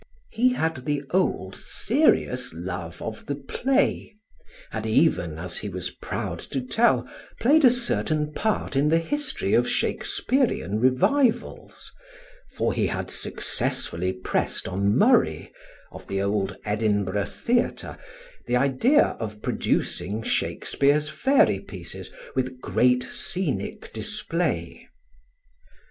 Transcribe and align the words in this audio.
He 0.31 0.53
had 0.53 0.85
the 0.85 1.03
old, 1.11 1.55
serious 1.55 2.55
love 2.55 3.03
of 3.03 3.27
the 3.27 3.35
play; 3.35 4.15
had 4.71 4.87
even, 4.87 5.37
as 5.37 5.57
he 5.57 5.69
was 5.69 5.91
proud 5.91 6.39
to 6.39 6.59
tell, 6.65 7.07
played 7.39 7.63
a 7.63 7.69
certain 7.69 8.33
part 8.33 8.75
in 8.75 8.89
the 8.89 8.97
history 8.97 9.53
of 9.53 9.69
Shakespearian 9.69 10.79
revivals, 10.79 11.93
for 12.49 12.73
he 12.73 12.87
had 12.87 13.11
successfully 13.11 14.11
pressed 14.11 14.67
on 14.67 14.97
Murray, 14.97 15.53
of 15.91 16.07
the 16.07 16.19
old 16.19 16.57
Edinburgh 16.65 17.25
Theatre, 17.25 17.95
the 18.47 18.55
idea 18.55 19.09
of 19.19 19.43
producing 19.43 20.23
Shakespeare's 20.23 21.11
fairy 21.11 21.59
pieces 21.59 22.09
with 22.35 22.59
great 22.59 23.03
scenic 23.03 23.93
display. 23.93 24.89